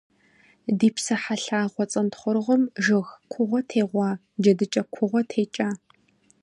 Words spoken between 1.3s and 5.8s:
лъагъуэ цӏэнтхъуэрыгъуэм жыг кугъуэ тегъуа, джэдыкӏэ кугъуэ текӏа.